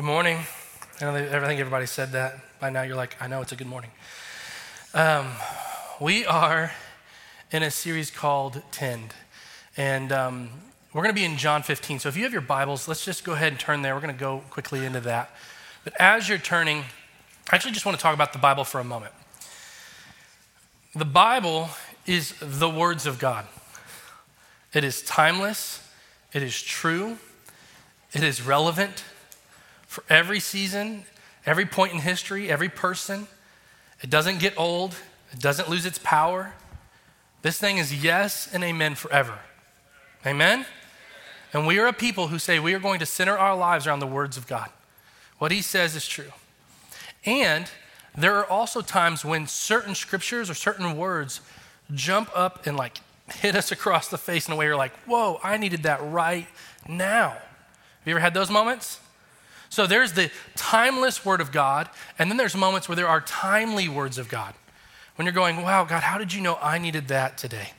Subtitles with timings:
[0.00, 0.38] Good morning.
[1.02, 2.58] I I think everybody said that.
[2.58, 3.90] By now, you're like, I know it's a good morning.
[4.94, 5.26] Um,
[6.00, 6.72] we are
[7.52, 9.12] in a series called Tend.
[9.76, 10.48] And um,
[10.94, 11.98] we're going to be in John 15.
[11.98, 13.94] So if you have your Bibles, let's just go ahead and turn there.
[13.94, 15.36] We're going to go quickly into that.
[15.84, 16.78] But as you're turning,
[17.50, 19.12] I actually just want to talk about the Bible for a moment.
[20.94, 21.68] The Bible
[22.06, 23.44] is the words of God.
[24.72, 25.86] It is timeless,
[26.32, 27.18] it is true,
[28.14, 29.04] it is relevant
[29.90, 31.02] for every season,
[31.44, 33.26] every point in history, every person.
[34.00, 34.94] It doesn't get old,
[35.32, 36.54] it doesn't lose its power.
[37.42, 39.40] This thing is yes and amen forever.
[40.24, 40.64] Amen?
[41.52, 43.98] And we are a people who say we are going to center our lives around
[43.98, 44.68] the words of God.
[45.38, 46.32] What he says is true.
[47.26, 47.68] And
[48.16, 51.40] there are also times when certain scriptures or certain words
[51.92, 55.40] jump up and like hit us across the face in a way you're like, whoa,
[55.42, 56.46] I needed that right
[56.88, 57.30] now.
[57.30, 59.00] Have you ever had those moments?
[59.70, 61.88] So there's the timeless word of God,
[62.18, 64.52] and then there's moments where there are timely words of God.
[65.14, 67.70] When you're going, wow, God, how did you know I needed that today?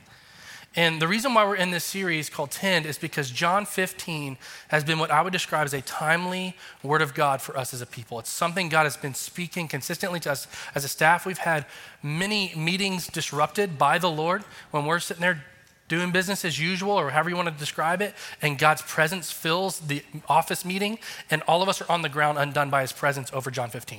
[0.74, 4.84] And the reason why we're in this series called Tend is because John 15 has
[4.84, 7.86] been what I would describe as a timely word of God for us as a
[7.86, 8.18] people.
[8.18, 11.26] It's something God has been speaking consistently to us as a staff.
[11.26, 11.66] We've had
[12.02, 15.44] many meetings disrupted by the Lord when we're sitting there
[15.92, 19.78] doing business as usual or however you want to describe it, and God's presence fills
[19.78, 20.98] the office meeting,
[21.30, 23.98] and all of us are on the ground undone by his presence over John 15.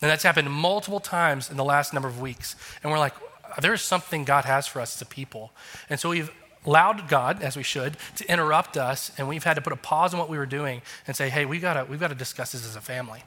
[0.00, 2.56] And that's happened multiple times in the last number of weeks.
[2.82, 3.12] And we're like,
[3.60, 5.52] there is something God has for us as a people.
[5.90, 6.30] And so we've
[6.64, 10.14] allowed God, as we should, to interrupt us, and we've had to put a pause
[10.14, 12.66] on what we were doing and say, hey, we gotta, we've got to discuss this
[12.66, 13.22] as a family.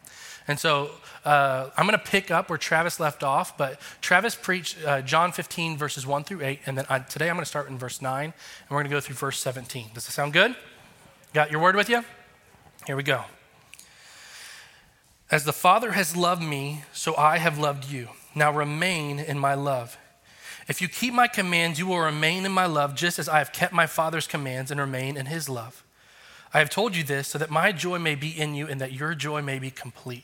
[0.50, 0.90] And so
[1.26, 5.32] uh, I'm going to pick up where Travis left off, but Travis preached uh, John
[5.32, 8.02] 15, verses 1 through 8, and then I, today I'm going to start in verse
[8.02, 8.34] 9, and
[8.68, 9.92] we're going to go through verse 17.
[9.94, 10.56] Does that sound good?
[11.36, 12.04] Got your word with you?
[12.88, 13.26] Here we go.
[15.30, 18.10] As the Father has loved me, so I have loved you.
[18.34, 20.00] Now remain in my love.
[20.68, 23.54] If you keep my commands, you will remain in my love, just as I have
[23.54, 25.84] kept my Father's commands and remain in his love.
[26.56, 28.94] I have told you this so that my joy may be in you and that
[28.94, 30.24] your joy may be complete.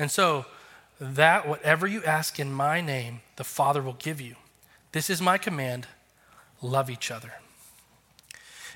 [0.00, 0.46] And so,
[0.98, 4.36] that whatever you ask in my name, the Father will give you.
[4.92, 5.86] This is my command
[6.62, 7.32] love each other.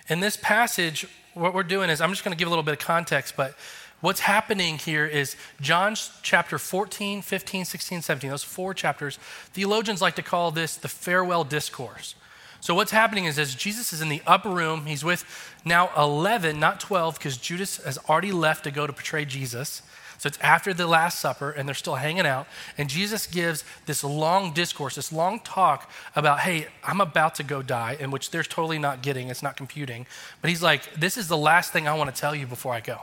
[0.08, 2.72] In this passage, what we're doing is, I'm just going to give a little bit
[2.72, 3.54] of context, but
[4.00, 9.18] what's happening here is John chapter 14, 15, 16, 17, those four chapters,
[9.52, 12.14] theologians like to call this the farewell discourse.
[12.60, 15.24] So what's happening is as Jesus is in the upper room, he's with
[15.64, 19.82] now 11, not 12, because Judas has already left to go to betray Jesus.
[20.18, 22.46] So it's after the Last Supper, and they're still hanging out.
[22.78, 27.62] And Jesus gives this long discourse, this long talk about, hey, I'm about to go
[27.62, 30.06] die, in which they're totally not getting, it's not computing.
[30.40, 32.80] But he's like, this is the last thing I want to tell you before I
[32.80, 33.00] go.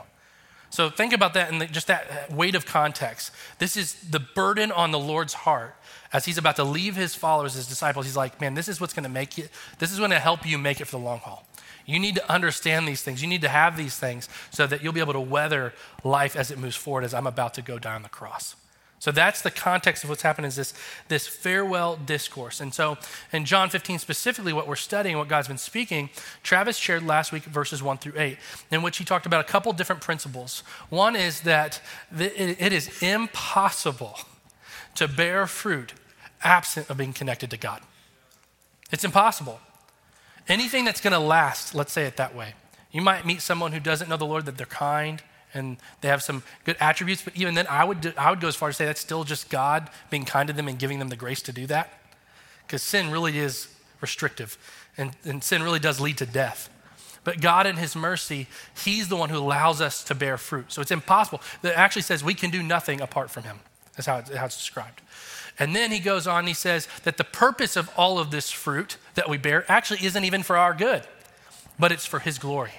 [0.70, 3.30] So think about that and just that weight of context.
[3.58, 5.76] This is the burden on the Lord's heart
[6.14, 8.06] as he's about to leave his followers, his disciples.
[8.06, 9.48] He's like, man, this is what's going to make you,
[9.78, 11.46] this is going to help you make it for the long haul.
[11.86, 13.22] You need to understand these things.
[13.22, 15.72] You need to have these things so that you'll be able to weather
[16.04, 18.56] life as it moves forward, as I'm about to go down the cross.
[19.02, 20.74] So that's the context of what's happening is this,
[21.08, 22.60] this farewell discourse.
[22.60, 22.98] And so
[23.32, 26.08] in John 15, specifically what we're studying, what God's been speaking,
[26.44, 28.38] Travis shared last week verses 1 through 8,
[28.70, 30.62] in which he talked about a couple different principles.
[30.88, 31.80] One is that
[32.16, 34.20] it is impossible
[34.94, 35.94] to bear fruit
[36.44, 37.80] absent of being connected to God.
[38.92, 39.58] It's impossible.
[40.48, 42.54] Anything that's going to last, let's say it that way.
[42.90, 45.22] You might meet someone who doesn't know the Lord, that they're kind
[45.54, 48.48] and they have some good attributes, but even then, I would, do, I would go
[48.48, 50.98] as far as to say that's still just God being kind to them and giving
[50.98, 51.92] them the grace to do that.
[52.66, 53.68] Because sin really is
[54.00, 54.56] restrictive,
[54.96, 56.70] and, and sin really does lead to death.
[57.24, 58.48] But God, in His mercy,
[58.82, 60.72] He's the one who allows us to bear fruit.
[60.72, 61.42] So it's impossible.
[61.62, 63.60] It actually says we can do nothing apart from Him.
[63.96, 65.02] That's how it's, how it's described.
[65.58, 68.96] And then he goes on, he says that the purpose of all of this fruit
[69.14, 71.02] that we bear actually isn't even for our good,
[71.78, 72.72] but it's for his glory.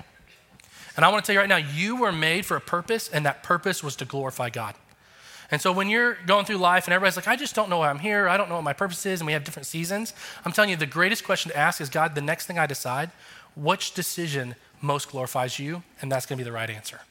[0.95, 3.25] And I want to tell you right now, you were made for a purpose, and
[3.25, 4.75] that purpose was to glorify God.
[5.51, 7.89] And so when you're going through life and everybody's like, I just don't know why
[7.89, 10.13] I'm here, I don't know what my purpose is, and we have different seasons,
[10.45, 13.11] I'm telling you, the greatest question to ask is God, the next thing I decide,
[13.55, 15.83] which decision most glorifies you?
[16.01, 17.01] And that's going to be the right answer.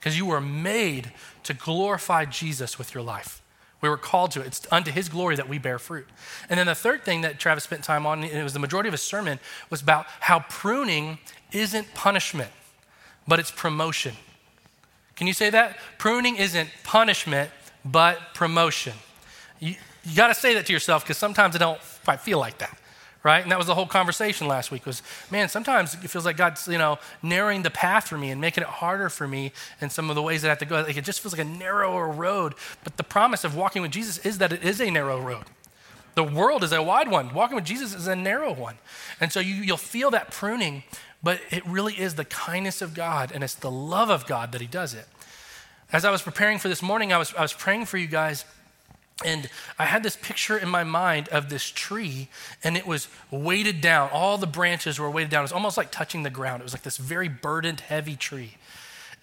[0.00, 1.12] Because you were made
[1.44, 3.42] to glorify Jesus with your life.
[3.82, 4.46] We were called to it.
[4.46, 6.06] It's unto his glory that we bear fruit.
[6.48, 8.88] And then the third thing that Travis spent time on, and it was the majority
[8.88, 9.38] of his sermon,
[9.68, 11.18] was about how pruning
[11.52, 12.50] isn't punishment,
[13.28, 14.14] but it's promotion.
[15.16, 15.76] Can you say that?
[15.98, 17.50] Pruning isn't punishment,
[17.84, 18.94] but promotion.
[19.58, 19.74] You,
[20.04, 22.78] you got to say that to yourself because sometimes I don't quite feel like that
[23.22, 23.42] right?
[23.42, 26.66] And that was the whole conversation last week was, man, sometimes it feels like God's,
[26.66, 30.08] you know, narrowing the path for me and making it harder for me in some
[30.08, 30.80] of the ways that I have to go.
[30.80, 32.54] Like it just feels like a narrower road.
[32.82, 35.44] But the promise of walking with Jesus is that it is a narrow road.
[36.14, 37.34] The world is a wide one.
[37.34, 38.78] Walking with Jesus is a narrow one.
[39.20, 40.82] And so you, you'll feel that pruning,
[41.22, 44.60] but it really is the kindness of God and it's the love of God that
[44.60, 45.06] He does it.
[45.92, 48.44] As I was preparing for this morning, I was, I was praying for you guys
[49.24, 52.28] and I had this picture in my mind of this tree,
[52.64, 54.10] and it was weighted down.
[54.12, 55.40] All the branches were weighted down.
[55.40, 56.60] It was almost like touching the ground.
[56.60, 58.54] It was like this very burdened, heavy tree.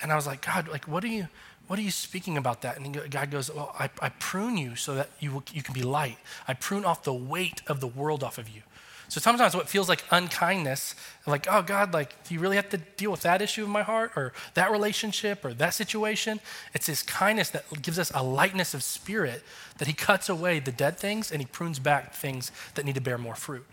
[0.02, 1.28] And I was like, God, like, what are you,
[1.68, 2.80] what are you speaking about that?
[2.80, 6.18] And God goes, Well, I, I prune you so that you, you can be light.
[6.48, 8.62] I prune off the weight of the world off of you.
[9.10, 10.94] So sometimes what feels like unkindness,
[11.26, 13.84] like, oh God, like, do you really have to deal with that issue in my
[13.84, 16.42] heart or that relationship or that situation?
[16.74, 19.44] It's his kindness that gives us a lightness of spirit
[19.78, 23.02] that he cuts away the dead things and he prunes back things that need to
[23.02, 23.66] bear more fruit.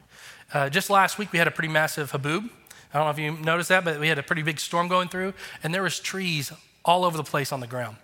[0.53, 2.49] Uh, just last week, we had a pretty massive haboob.
[2.93, 5.09] I don't know if you noticed that, but we had a pretty big storm going
[5.09, 5.35] through,
[5.65, 6.53] and there was trees
[6.85, 7.97] all over the place on the ground.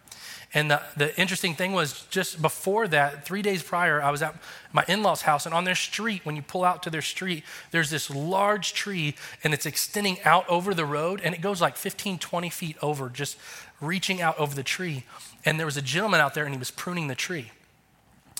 [0.52, 4.34] And the, the interesting thing was just before that, three days prior, I was at
[4.72, 7.44] my in law's house, and on their street, when you pull out to their street,
[7.70, 9.14] there's this large tree,
[9.44, 13.08] and it's extending out over the road, and it goes like 15, 20 feet over,
[13.08, 13.38] just
[13.80, 15.04] reaching out over the tree.
[15.44, 17.52] And there was a gentleman out there, and he was pruning the tree.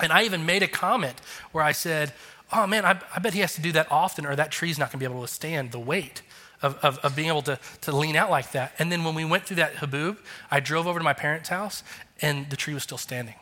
[0.03, 1.21] And I even made a comment
[1.53, 2.13] where I said,
[2.53, 4.87] Oh man, I, I bet he has to do that often, or that tree's not
[4.87, 6.23] going to be able to withstand the weight
[6.63, 8.75] of, of, of, being able to, to lean out like that.
[8.79, 10.19] And then when we went through that haboob,
[10.51, 11.83] I drove over to my parents' house
[12.21, 13.37] and the tree was still standing.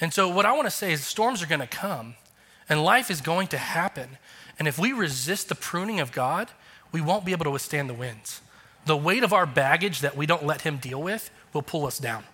[0.00, 2.14] And so, what I want to say is storms are going to come
[2.68, 4.18] and life is going to happen.
[4.58, 6.50] And if we resist the pruning of God,
[6.92, 8.40] we won't be able to withstand the winds.
[8.84, 11.98] The weight of our baggage that we don't let Him deal with will pull us
[11.98, 12.24] down.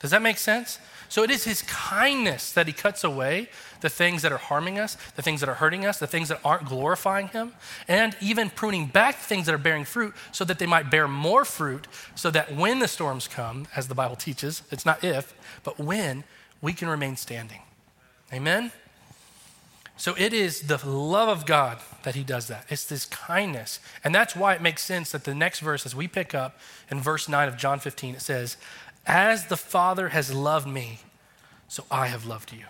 [0.00, 0.78] Does that make sense?
[1.08, 3.48] So it is His kindness that He cuts away
[3.80, 6.40] the things that are harming us, the things that are hurting us, the things that
[6.44, 7.54] aren't glorifying Him,
[7.88, 11.44] and even pruning back things that are bearing fruit so that they might bear more
[11.44, 15.34] fruit, so that when the storms come, as the Bible teaches, it's not if,
[15.64, 16.24] but when,
[16.60, 17.60] we can remain standing.
[18.32, 18.72] Amen?
[19.98, 22.64] So it is the love of God that He does that.
[22.70, 23.80] It's this kindness.
[24.04, 26.58] And that's why it makes sense that the next verse, as we pick up
[26.88, 28.56] in verse 9 of John 15, it says,
[29.06, 31.00] as the Father has loved me,
[31.66, 32.66] so I have loved you.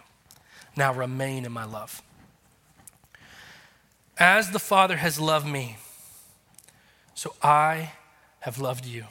[0.74, 2.02] Now remain in my love.
[4.16, 5.76] As the Father has loved me,
[7.14, 7.92] so I
[8.40, 9.04] have loved you.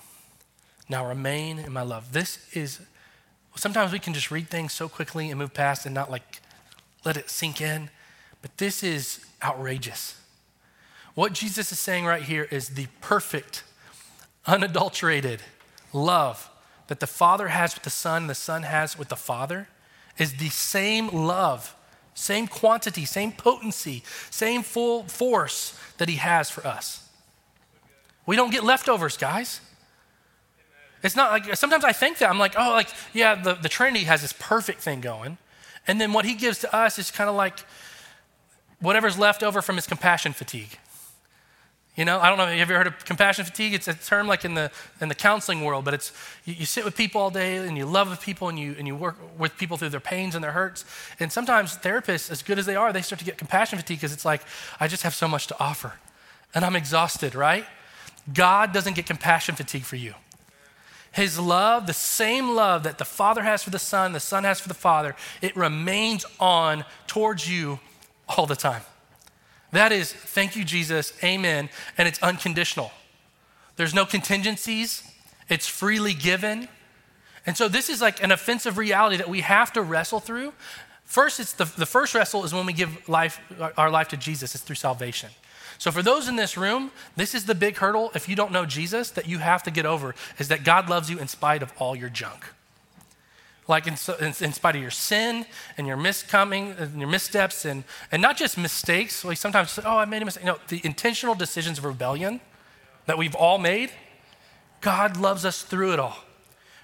[0.90, 2.14] Now remain in my love.
[2.14, 2.80] This is,
[3.56, 6.42] sometimes we can just read things so quickly and move past and not like
[7.06, 7.90] let it sink in,
[8.42, 10.20] but this is outrageous.
[11.16, 13.64] What Jesus is saying right here is the perfect,
[14.46, 15.42] unadulterated
[15.94, 16.50] love
[16.88, 19.68] that the Father has with the Son, the Son has with the Father,
[20.18, 21.76] is the same love,
[22.14, 27.08] same quantity, same potency, same full force that He has for us.
[28.26, 29.62] We don't get leftovers, guys.
[31.04, 34.06] It's not like sometimes I think that I'm like, oh, like, yeah, the, the Trinity
[34.06, 35.38] has this perfect thing going.
[35.88, 37.60] And then what he gives to us is kind of like
[38.80, 40.78] whatever's left over from his compassion fatigue.
[41.96, 43.74] You know, I don't know, have you ever heard of compassion fatigue?
[43.74, 44.70] It's a term like in the,
[45.02, 46.14] in the counseling world, but it's
[46.46, 48.86] you, you, sit with people all day and you love with people and you, and
[48.86, 50.86] you work with people through their pains and their hurts.
[51.20, 54.14] And sometimes therapists, as good as they are, they start to get compassion fatigue because
[54.14, 54.44] it's like,
[54.80, 55.94] I just have so much to offer
[56.54, 57.66] and I'm exhausted, right?
[58.32, 60.14] God doesn't get compassion fatigue for you.
[61.12, 64.60] His love, the same love that the Father has for the Son, the Son has
[64.60, 67.80] for the Father, it remains on towards you
[68.30, 68.82] all the time.
[69.72, 72.92] That is, thank you, Jesus, amen, and it's unconditional.
[73.76, 75.04] There's no contingencies,
[75.50, 76.68] it's freely given.
[77.46, 80.54] And so this is like an offensive reality that we have to wrestle through.
[81.06, 83.40] First, it's the, the first wrestle is when we give life,
[83.78, 85.30] our life to Jesus, it's through salvation.
[85.78, 88.66] So, for those in this room, this is the big hurdle, if you don't know
[88.66, 91.72] Jesus, that you have to get over is that God loves you in spite of
[91.78, 92.46] all your junk
[93.68, 95.46] like in, in, in, spite of your sin
[95.78, 100.06] and your miscoming and your missteps and, and not just mistakes like sometimes oh i
[100.06, 100.46] made a mistake.
[100.46, 102.40] No the intentional decisions of rebellion
[103.06, 103.92] that we've all made
[104.82, 106.18] god loves us through it all.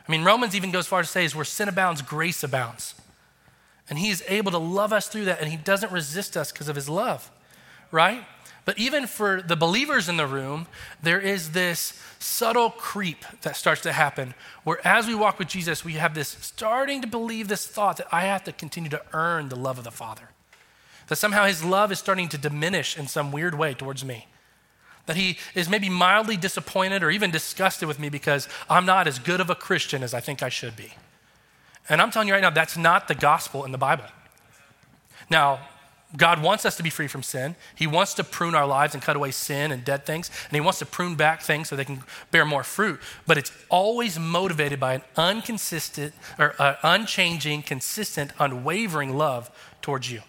[0.07, 2.95] I mean romans even goes far to say is where sin abounds grace abounds.
[3.89, 6.69] And he is able to love us through that and he doesn't resist us because
[6.69, 7.31] of his love
[7.91, 8.25] right
[8.65, 10.67] But even for the believers in the room,
[11.01, 15.84] there is this subtle creep that starts to happen where as we walk with Jesus,
[15.84, 19.50] we have this starting to believe this thought that I have to continue to earn
[19.50, 20.29] the love of the Father.
[21.08, 24.27] That somehow his love is starting to diminish in some weird way towards me.
[25.05, 29.20] That he is maybe mildly disappointed or even disgusted with me because I'm not as
[29.20, 30.93] good of a Christian as I think I should be.
[31.89, 34.05] And I'm telling you right now, that's not the gospel in the Bible.
[35.29, 35.60] Now,
[36.15, 37.55] God wants us to be free from sin.
[37.75, 40.29] He wants to prune our lives and cut away sin and dead things.
[40.50, 43.00] And He wants to prune back things so they can bear more fruit.
[43.25, 49.50] But it's always motivated by an unconsistent or uh, unchanging, consistent, unwavering love
[49.82, 50.22] towards you.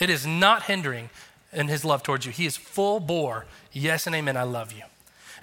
[0.00, 1.10] It is not hindering
[1.52, 2.32] in His love towards you.
[2.32, 3.46] He is full bore.
[3.72, 4.36] Yes and amen.
[4.36, 4.82] I love you.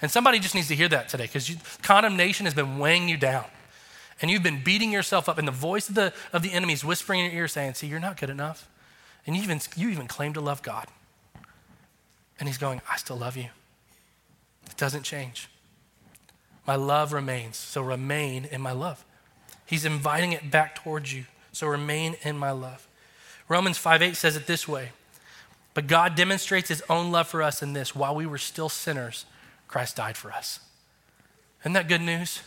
[0.02, 3.46] And somebody just needs to hear that today because condemnation has been weighing you down.
[4.20, 6.84] And you've been beating yourself up, and the voice of the, of the enemy is
[6.84, 8.68] whispering in your ear saying, See, you're not good enough.
[9.26, 10.86] And you even, you even claim to love God.
[12.38, 13.48] And he's going, I still love you.
[14.66, 15.48] It doesn't change.
[16.66, 17.56] My love remains.
[17.56, 19.04] So remain in my love.
[19.64, 21.26] He's inviting it back towards you.
[21.52, 22.88] So remain in my love.
[23.48, 24.90] Romans 5 8 says it this way
[25.74, 29.24] But God demonstrates his own love for us in this while we were still sinners,
[29.68, 30.60] Christ died for us.
[31.60, 32.40] Isn't that good news?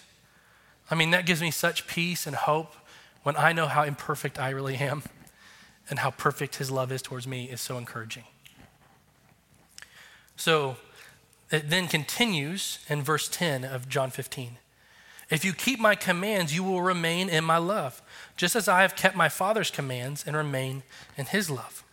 [0.92, 2.74] I mean, that gives me such peace and hope
[3.24, 5.04] when I know how imperfect I really am
[5.90, 8.24] and how perfect his love is towards me is so encouraging.
[10.36, 10.78] So
[11.52, 14.58] it then continues in verse 10 of John 15.
[15.30, 18.02] If you keep my commands, you will remain in my love,
[18.38, 20.84] just as I have kept my Father's commands and remain
[21.18, 21.84] in his love.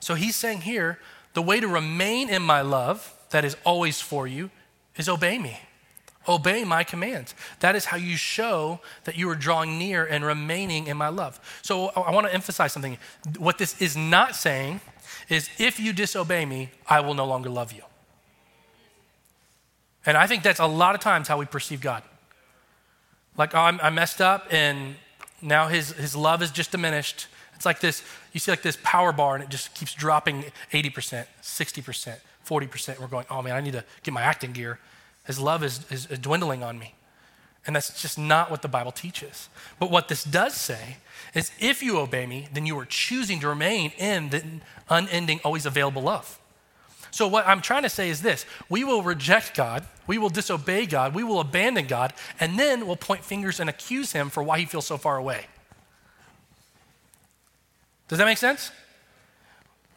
[0.00, 0.98] So he's saying here,
[1.34, 4.50] the way to remain in my love, that is always for you,
[4.96, 5.60] is obey me.
[6.28, 7.34] Obey my commands.
[7.60, 11.40] That is how you show that you are drawing near and remaining in my love.
[11.62, 12.98] So I want to emphasize something.
[13.38, 14.80] What this is not saying
[15.28, 17.82] is if you disobey me, I will no longer love you.
[20.04, 22.02] And I think that's a lot of times how we perceive God.
[23.36, 24.96] Like, oh, i messed up and
[25.40, 27.26] now his, his love is just diminished.
[27.54, 28.02] It's like this
[28.32, 33.00] you see, like this power bar and it just keeps dropping 80%, 60%, 40%.
[33.00, 34.78] We're going, oh man, I need to get my acting gear.
[35.24, 36.94] His love is, is dwindling on me.
[37.66, 39.48] And that's just not what the Bible teaches.
[39.78, 40.96] But what this does say
[41.34, 44.42] is if you obey me, then you are choosing to remain in the
[44.88, 46.40] unending, always available love.
[47.12, 50.86] So, what I'm trying to say is this we will reject God, we will disobey
[50.86, 54.58] God, we will abandon God, and then we'll point fingers and accuse Him for why
[54.58, 55.46] He feels so far away.
[58.08, 58.72] Does that make sense?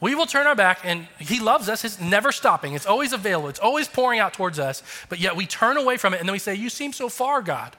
[0.01, 1.85] We will turn our back, and He loves us.
[1.85, 2.73] It's never stopping.
[2.73, 3.49] It's always available.
[3.49, 4.83] It's always pouring out towards us.
[5.09, 7.41] But yet we turn away from it, and then we say, You seem so far,
[7.41, 7.75] God.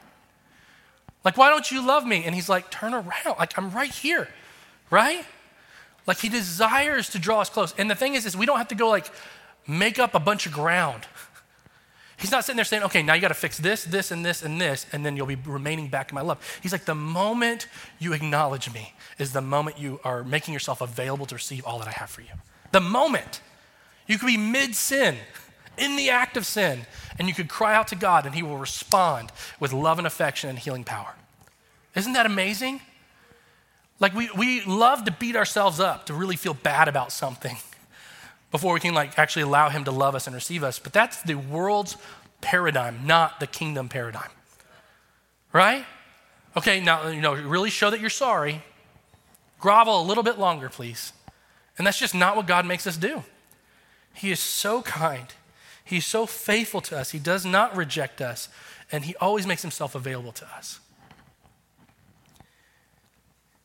[1.25, 2.25] Like, why don't you love me?
[2.25, 3.37] And He's like, Turn around.
[3.39, 4.29] Like, I'm right here,
[4.91, 5.25] right?
[6.07, 7.75] Like, He desires to draw us close.
[7.77, 9.11] And the thing is, is we don't have to go like
[9.67, 11.07] make up a bunch of ground.
[12.19, 14.43] He's not sitting there saying, okay, now you got to fix this, this, and this,
[14.43, 16.39] and this, and then you'll be remaining back in my love.
[16.63, 17.69] He's like, the moment
[17.99, 21.89] you acknowledge me is the moment you are making yourself available to receive all that
[21.89, 22.31] I have for you.
[22.73, 23.43] The moment.
[24.07, 25.17] You could be mid sin,
[25.79, 26.87] in the act of sin,
[27.19, 29.31] and you could cry out to God, and He will respond
[29.61, 31.15] with love and affection and healing power.
[31.95, 32.81] Isn't that amazing?
[33.99, 37.57] Like, we, we love to beat ourselves up, to really feel bad about something
[38.51, 40.79] before we can like actually allow him to love us and receive us.
[40.79, 41.97] But that's the world's
[42.41, 44.31] paradigm, not the kingdom paradigm.
[45.53, 45.85] Right?
[46.57, 48.63] Okay, now, you know, really show that you're sorry.
[49.59, 51.13] Grovel a little bit longer, please.
[51.79, 53.25] And that's just not what God makes us do.
[54.15, 55.27] He is so kind.
[55.85, 57.11] He's so faithful to us.
[57.11, 58.49] He does not reject us,
[58.91, 60.81] and He always makes Himself available to us.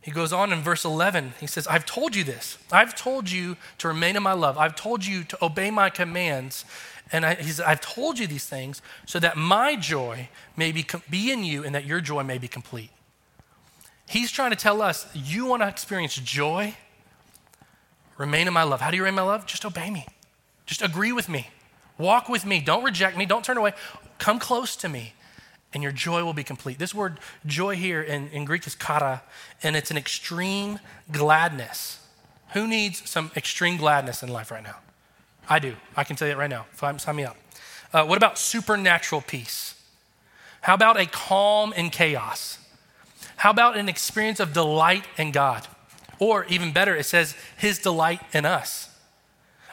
[0.01, 1.33] He goes on in verse 11.
[1.39, 2.57] He says, I've told you this.
[2.71, 4.57] I've told you to remain in my love.
[4.57, 6.65] I've told you to obey my commands.
[7.11, 11.43] And I, I've told you these things so that my joy may be, be in
[11.43, 12.89] you and that your joy may be complete.
[14.07, 16.75] He's trying to tell us, you want to experience joy?
[18.17, 18.81] Remain in my love.
[18.81, 19.45] How do you remain in my love?
[19.45, 20.07] Just obey me.
[20.65, 21.49] Just agree with me.
[21.99, 22.59] Walk with me.
[22.59, 23.27] Don't reject me.
[23.27, 23.73] Don't turn away.
[24.17, 25.13] Come close to me
[25.73, 26.79] and your joy will be complete.
[26.79, 29.23] This word joy here in, in Greek is kara,
[29.63, 30.79] and it's an extreme
[31.11, 31.99] gladness.
[32.53, 34.77] Who needs some extreme gladness in life right now?
[35.49, 35.75] I do.
[35.95, 36.65] I can tell you right now.
[36.75, 37.37] Sign me up.
[37.93, 39.75] Uh, what about supernatural peace?
[40.61, 42.57] How about a calm in chaos?
[43.37, 45.67] How about an experience of delight in God?
[46.19, 48.89] Or even better, it says his delight in us.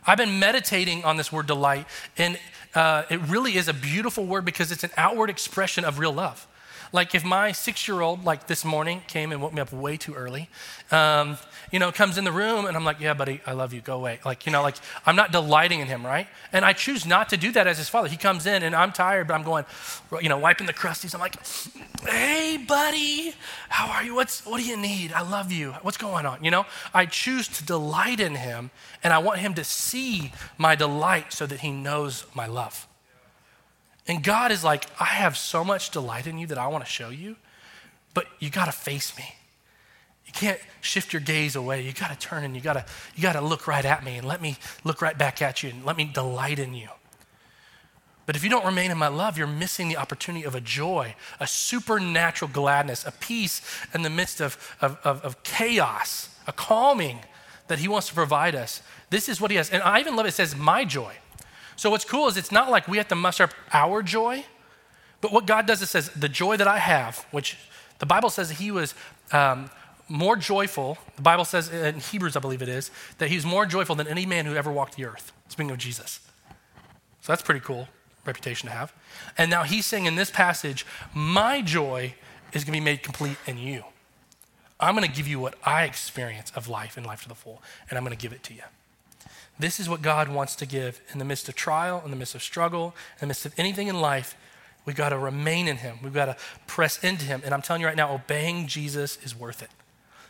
[0.06, 1.86] I've been meditating on this word delight,
[2.16, 2.38] and
[2.74, 6.47] uh, it really is a beautiful word because it's an outward expression of real love.
[6.92, 10.48] Like if my six-year-old, like this morning, came and woke me up way too early,
[10.90, 11.38] um,
[11.70, 13.96] you know, comes in the room and I'm like, yeah, buddy, I love you, go
[13.96, 14.20] away.
[14.24, 16.26] Like, you know, like I'm not delighting in him, right?
[16.52, 18.08] And I choose not to do that as his father.
[18.08, 19.66] He comes in and I'm tired, but I'm going,
[20.20, 21.14] you know, wiping the crusties.
[21.14, 21.36] I'm like,
[22.08, 23.34] hey, buddy,
[23.68, 24.14] how are you?
[24.14, 25.12] What's, what do you need?
[25.12, 25.72] I love you.
[25.82, 26.42] What's going on?
[26.42, 28.70] You know, I choose to delight in him
[29.04, 32.87] and I want him to see my delight so that he knows my love.
[34.08, 36.90] And God is like, I have so much delight in you that I want to
[36.90, 37.36] show you,
[38.14, 39.34] but you got to face me.
[40.24, 41.82] You can't shift your gaze away.
[41.82, 42.84] You got to turn and you got to
[43.14, 45.70] you got to look right at me and let me look right back at you
[45.70, 46.88] and let me delight in you.
[48.26, 51.14] But if you don't remain in my love, you're missing the opportunity of a joy,
[51.40, 53.62] a supernatural gladness, a peace
[53.94, 57.20] in the midst of, of, of, of chaos, a calming
[57.68, 58.82] that he wants to provide us.
[59.08, 59.70] This is what he has.
[59.70, 61.14] And I even love it, it says, my joy.
[61.78, 64.44] So what's cool is it's not like we have to muster up our joy,
[65.20, 67.56] but what God does is says, the joy that I have, which
[68.00, 68.94] the Bible says he was
[69.30, 69.70] um,
[70.08, 70.98] more joyful.
[71.14, 74.26] The Bible says in Hebrews, I believe it is, that he's more joyful than any
[74.26, 75.30] man who ever walked the earth.
[75.46, 76.18] Speaking of Jesus.
[77.20, 77.86] So that's pretty cool
[78.24, 78.92] reputation to have.
[79.38, 82.16] And now he's saying in this passage, my joy
[82.52, 83.84] is going to be made complete in you.
[84.80, 87.62] I'm going to give you what I experience of life and life to the full,
[87.88, 88.62] and I'm going to give it to you.
[89.58, 92.34] This is what God wants to give in the midst of trial, in the midst
[92.34, 94.36] of struggle, in the midst of anything in life.
[94.84, 95.98] We've got to remain in Him.
[96.02, 96.36] We've got to
[96.66, 97.42] press into Him.
[97.44, 99.70] And I'm telling you right now, obeying Jesus is worth it.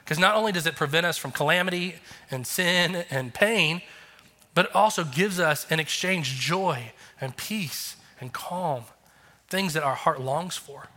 [0.02, 1.96] Because not only does it prevent us from calamity
[2.30, 3.82] and sin and pain,
[4.54, 8.84] but it also gives us in exchange joy and peace and calm,
[9.48, 10.88] things that our heart longs for.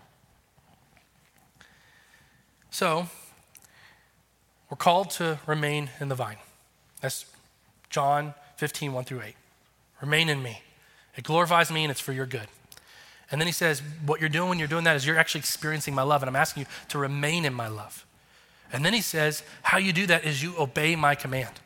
[2.69, 3.09] So,
[4.69, 6.37] we're called to remain in the vine.
[7.01, 7.25] That's
[7.91, 9.35] John 15, 1 through 8.
[10.01, 10.61] Remain in me.
[11.15, 12.47] It glorifies me and it's for your good.
[13.29, 15.93] And then he says, What you're doing when you're doing that is you're actually experiencing
[15.93, 18.05] my love, and I'm asking you to remain in my love.
[18.73, 21.59] And then he says, How you do that is you obey my command.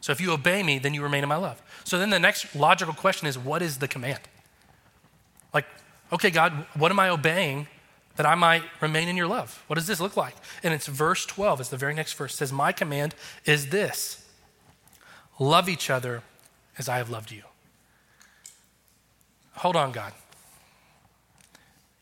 [0.00, 1.62] So if you obey me, then you remain in my love.
[1.84, 4.20] So then the next logical question is, What is the command?
[5.52, 5.66] Like,
[6.12, 7.68] okay, God, what am I obeying
[8.16, 9.62] that I might remain in your love?
[9.66, 10.34] What does this look like?
[10.62, 12.34] And it's verse 12, it's the very next verse.
[12.34, 14.23] It says, My command is this
[15.38, 16.22] Love each other
[16.78, 17.42] as I have loved you.
[19.54, 20.12] Hold on, God.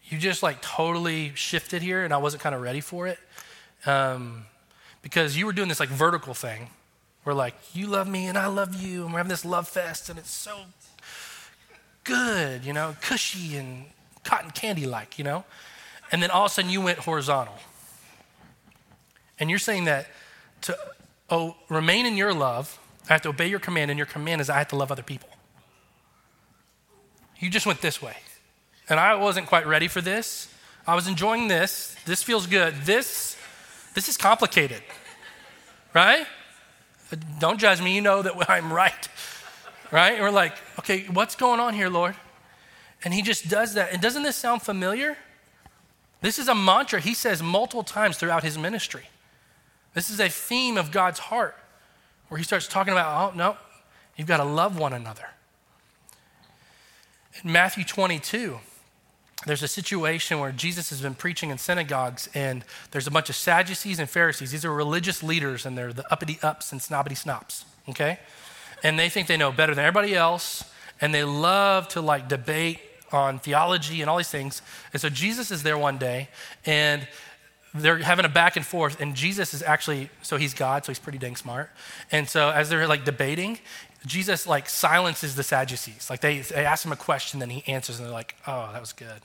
[0.09, 3.19] You just like totally shifted here, and I wasn't kind of ready for it.
[3.87, 4.45] Um,
[5.01, 6.69] because you were doing this like vertical thing
[7.25, 10.09] where like, you love me and I love you, and we're having this love fest,
[10.09, 10.59] and it's so
[12.05, 13.87] good, you know, cushy and
[14.25, 15.45] cotton candy like, you know?
[16.11, 17.55] And then all of a sudden you went horizontal.
[19.39, 20.07] And you're saying that
[20.63, 20.77] to
[21.31, 24.49] oh, remain in your love, I have to obey your command, and your command is
[24.49, 25.29] I have to love other people.
[27.39, 28.17] You just went this way.
[28.89, 30.53] And I wasn't quite ready for this.
[30.87, 31.97] I was enjoying this.
[32.05, 32.75] This feels good.
[32.85, 33.37] This,
[33.95, 34.83] this is complicated.
[35.95, 36.27] Right?
[37.39, 37.95] Don't judge me.
[37.95, 39.09] You know that I'm right.
[39.91, 40.15] Right?
[40.15, 42.15] And we're like, okay, what's going on here, Lord?
[43.05, 43.93] And he just does that.
[43.93, 45.17] And doesn't this sound familiar?
[46.21, 49.09] This is a mantra he says multiple times throughout his ministry.
[49.95, 51.57] This is a theme of God's heart
[52.29, 53.57] where he starts talking about, oh, no,
[54.17, 55.29] you've got to love one another.
[57.43, 58.59] In Matthew 22,
[59.47, 63.35] there's a situation where Jesus has been preaching in synagogues, and there's a bunch of
[63.35, 64.53] Sadducees and Pharisees.
[64.53, 68.21] These are religious leaders, and they're the uppity ups and snobbity snops, okay?
[68.83, 70.65] And they think they know better than everybody else,
[71.01, 72.79] and they love to like debate
[73.11, 74.63] on theology and all these things.
[74.93, 76.29] And so Jesus is there one day,
[76.65, 77.07] and
[77.75, 80.99] they're having a back and forth, and Jesus is actually, so he's God, so he's
[80.99, 81.71] pretty dang smart.
[82.11, 83.59] And so as they're like debating,
[84.05, 86.11] Jesus like silences the Sadducees.
[86.11, 88.81] Like they, they ask him a question, then he answers, and they're like, oh, that
[88.81, 89.23] was good.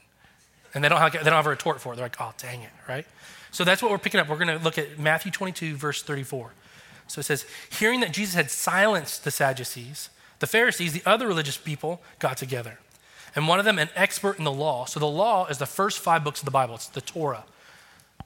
[0.73, 1.97] And they don't have, they don't have a retort for it.
[1.97, 3.05] They're like, oh, dang it, right?
[3.51, 4.29] So that's what we're picking up.
[4.29, 6.51] We're going to look at Matthew 22, verse 34.
[7.07, 11.57] So it says, hearing that Jesus had silenced the Sadducees, the Pharisees, the other religious
[11.57, 12.79] people, got together.
[13.35, 14.85] And one of them, an expert in the law.
[14.85, 17.43] So the law is the first five books of the Bible, it's the Torah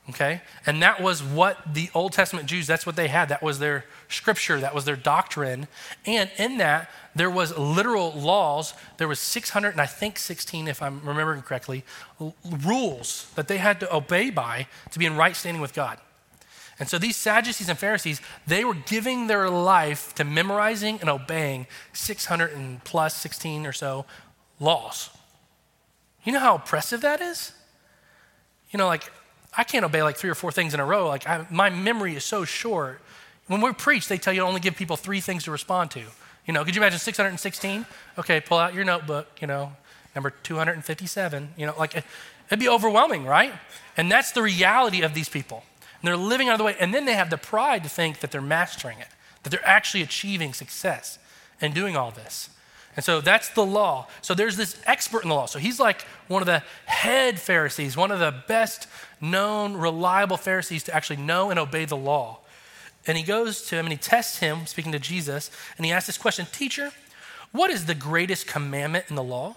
[0.10, 0.42] okay?
[0.66, 3.30] And that was what the Old Testament Jews, that's what they had.
[3.30, 5.68] That was their scripture, that was their doctrine.
[6.06, 8.74] And in that, there was literal laws.
[8.98, 11.84] There was 600 and I think 16 if I'm remembering correctly,
[12.20, 12.36] l-
[12.66, 15.98] rules that they had to obey by to be in right standing with God.
[16.80, 21.68] And so these Sadducees and Pharisees, they were giving their life to memorizing and obeying
[21.94, 24.06] 600 and plus 16 or so
[24.60, 25.12] laws.
[26.24, 27.52] You know how oppressive that is?
[28.72, 29.12] You know, like
[29.56, 31.08] I can't obey like three or four things in a row.
[31.08, 33.02] Like I, my memory is so short.
[33.48, 36.02] When we preach, they tell you only give people three things to respond to.
[36.46, 37.86] You know, could you imagine 616?
[38.18, 39.28] Okay, pull out your notebook.
[39.42, 39.74] You know,
[40.16, 41.50] number 257.
[41.58, 42.04] You know, like
[42.52, 43.54] It'd be overwhelming, right?
[43.96, 45.64] And that's the reality of these people.
[46.02, 46.76] And they're living out of the way.
[46.78, 49.08] And then they have the pride to think that they're mastering it,
[49.44, 51.18] that they're actually achieving success
[51.62, 52.50] and doing all this.
[52.96, 54.08] And so that's the law.
[54.22, 55.46] So there's this expert in the law.
[55.46, 58.88] So he's like one of the head Pharisees, one of the best
[59.22, 62.40] known, reliable Pharisees to actually know and obey the law.
[63.08, 66.08] And he goes to him and he tests him, speaking to Jesus, and he asks
[66.08, 66.92] this question Teacher,
[67.52, 69.56] what is the greatest commandment in the law?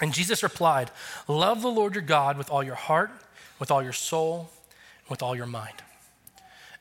[0.00, 0.90] And Jesus replied,
[1.28, 3.10] Love the Lord your God with all your heart,
[3.58, 4.50] with all your soul,
[5.08, 5.82] with all your mind.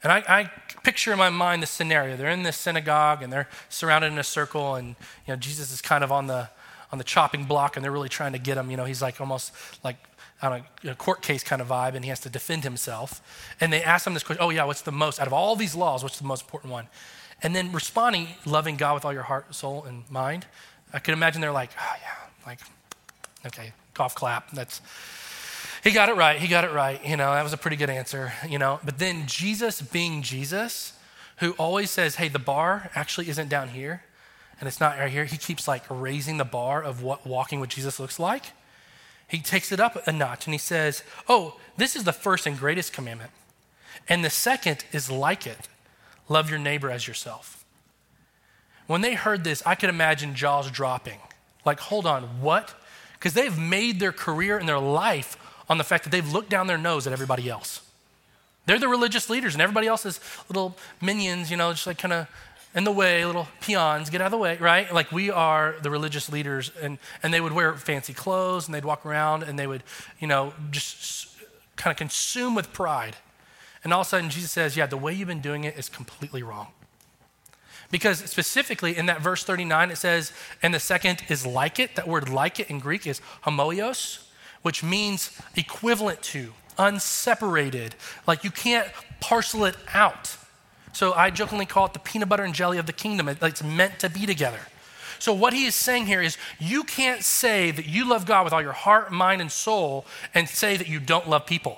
[0.03, 0.51] And I, I,
[0.83, 2.15] picture in my mind the scenario.
[2.17, 4.89] They're in this synagogue and they're surrounded in a circle, and
[5.27, 6.49] you know, Jesus is kind of on the
[6.91, 8.69] on the chopping block, and they're really trying to get him.
[8.69, 9.97] You know, he's like almost like
[10.41, 13.21] on a, court case kind of vibe, and he has to defend himself.
[13.61, 15.75] And they ask him this question: Oh yeah, what's the most out of all these
[15.75, 16.03] laws?
[16.03, 16.87] What's the most important one?
[17.43, 20.45] And then responding, loving God with all your heart, soul, and mind.
[20.93, 22.59] I could imagine they're like, Oh yeah, like
[23.45, 24.51] okay, golf clap.
[24.51, 24.81] That's
[25.83, 26.39] he got it right.
[26.39, 27.03] He got it right.
[27.05, 28.79] You know, that was a pretty good answer, you know.
[28.83, 30.93] But then Jesus being Jesus,
[31.37, 34.03] who always says, hey, the bar actually isn't down here
[34.59, 35.25] and it's not right here.
[35.25, 38.45] He keeps like raising the bar of what walking with Jesus looks like.
[39.27, 42.57] He takes it up a notch and he says, oh, this is the first and
[42.57, 43.31] greatest commandment.
[44.07, 45.67] And the second is like it
[46.29, 47.65] love your neighbor as yourself.
[48.85, 51.19] When they heard this, I could imagine jaws dropping.
[51.65, 52.73] Like, hold on, what?
[53.13, 55.37] Because they've made their career and their life
[55.71, 57.81] on the fact that they've looked down their nose at everybody else.
[58.65, 62.11] They're the religious leaders, and everybody else is little minions, you know, just like kind
[62.11, 62.27] of
[62.75, 64.93] in the way, little peons, get out of the way, right?
[64.93, 68.83] Like we are the religious leaders, and, and they would wear fancy clothes, and they'd
[68.83, 69.81] walk around, and they would,
[70.19, 71.37] you know, just
[71.77, 73.15] kind of consume with pride.
[73.85, 75.87] And all of a sudden, Jesus says, Yeah, the way you've been doing it is
[75.87, 76.67] completely wrong.
[77.91, 81.95] Because specifically in that verse 39, it says, and the second is like it.
[81.95, 84.27] That word like it in Greek is homoios
[84.61, 87.95] which means equivalent to, unseparated.
[88.27, 88.87] Like you can't
[89.19, 90.37] parcel it out.
[90.93, 93.29] So I jokingly call it the peanut butter and jelly of the kingdom.
[93.29, 94.59] It's meant to be together.
[95.19, 98.53] So what he is saying here is you can't say that you love God with
[98.53, 101.77] all your heart, mind, and soul and say that you don't love people.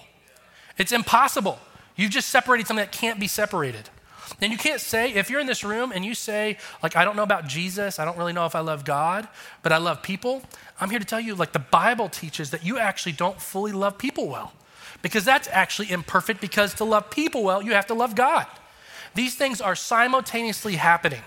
[0.77, 1.59] It's impossible.
[1.95, 3.89] You've just separated something that can't be separated.
[4.41, 7.15] And you can't say, if you're in this room and you say, like, I don't
[7.15, 9.27] know about Jesus, I don't really know if I love God,
[9.62, 10.41] but I love people,
[10.79, 13.97] I'm here to tell you, like, the Bible teaches that you actually don't fully love
[13.97, 14.53] people well.
[15.01, 18.47] Because that's actually imperfect, because to love people well, you have to love God.
[19.15, 21.21] These things are simultaneously happening.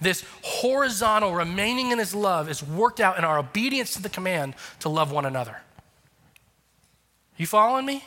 [0.00, 4.54] This horizontal remaining in his love is worked out in our obedience to the command
[4.80, 5.62] to love one another.
[7.36, 8.04] You following me?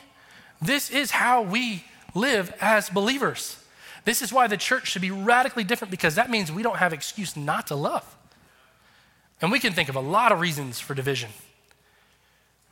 [0.62, 3.62] This is how we live as believers.
[4.04, 6.92] This is why the church should be radically different because that means we don't have
[6.92, 8.16] excuse not to love.
[9.40, 11.30] And we can think of a lot of reasons for division.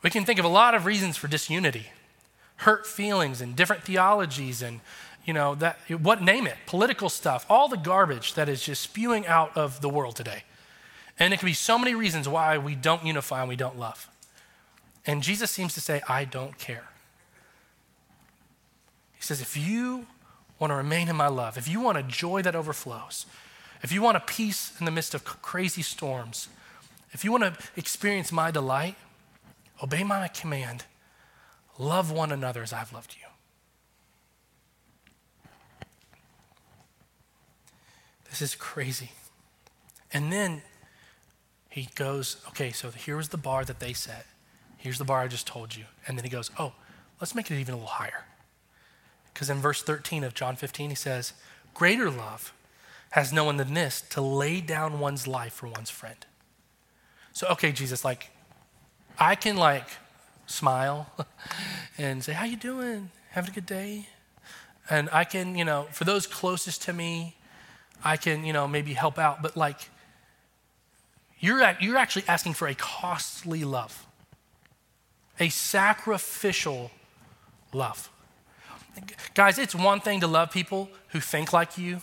[0.03, 1.87] We can think of a lot of reasons for disunity,
[2.57, 4.81] hurt feelings and different theologies and
[5.25, 9.27] you know that what name it, political stuff, all the garbage that is just spewing
[9.27, 10.43] out of the world today.
[11.19, 14.09] And it can be so many reasons why we don't unify and we don't love.
[15.05, 16.89] And Jesus seems to say, I don't care.
[19.15, 20.05] He says, if you
[20.59, 23.25] want to remain in my love, if you want a joy that overflows,
[23.83, 26.49] if you want a peace in the midst of crazy storms,
[27.11, 28.95] if you want to experience my delight,
[29.83, 30.85] obey my command,
[31.77, 33.27] love one another as I've loved you.
[38.29, 39.11] This is crazy.
[40.11, 40.61] And then
[41.69, 44.25] he goes, okay, so here's the bar that they set.
[44.77, 45.85] Here's the bar I just told you.
[46.07, 46.73] And then he goes, oh,
[47.19, 48.25] let's make it even a little higher.
[49.37, 51.33] Because in verse 13 of John 15, he says,
[51.75, 52.55] Greater love
[53.11, 56.25] has no one than this to lay down one's life for one's friend.
[57.33, 58.31] So, okay, Jesus, like,
[59.19, 59.87] I can like
[60.47, 61.11] smile
[61.99, 63.11] and say, How you doing?
[63.29, 64.07] Having a good day?
[64.89, 67.35] And I can, you know, for those closest to me,
[68.03, 69.43] I can, you know, maybe help out.
[69.43, 69.91] But like,
[71.39, 74.07] you're, you're actually asking for a costly love,
[75.39, 76.89] a sacrificial
[77.71, 78.09] love.
[79.33, 82.01] Guys, it's one thing to love people who think like you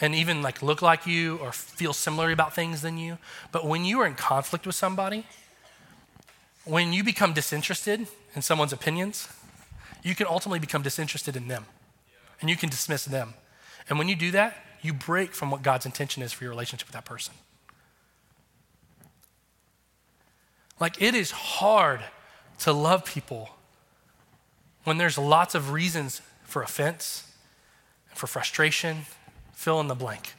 [0.00, 3.18] and even like look like you or feel similar about things than you.
[3.52, 5.26] But when you are in conflict with somebody,
[6.64, 9.28] when you become disinterested in someone's opinions,
[10.02, 11.66] you can ultimately become disinterested in them
[12.40, 13.34] and you can dismiss them.
[13.88, 16.86] And when you do that, you break from what God's intention is for your relationship
[16.86, 17.34] with that person.
[20.78, 22.00] Like, it is hard
[22.60, 23.50] to love people
[24.88, 27.30] when there's lots of reasons for offense,
[28.14, 29.02] for frustration,
[29.52, 30.34] fill in the blank.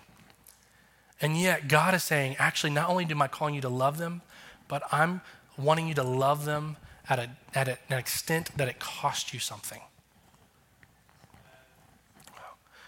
[1.22, 4.22] And yet, God is saying, actually, not only am I calling you to love them,
[4.68, 5.22] but I'm
[5.58, 6.78] wanting you to love them
[7.10, 9.82] at, a, at a, an extent that it cost you something.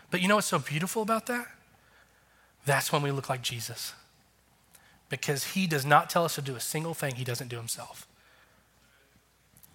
[0.10, 1.48] But you know what's so beautiful about that?
[2.66, 3.94] That's when we look like Jesus.
[5.10, 8.08] Because he does not tell us to do a single thing he doesn't do himself.